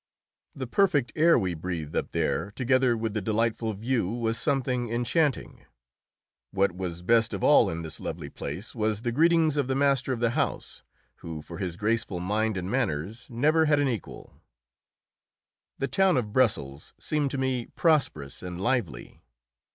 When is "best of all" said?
7.03-7.69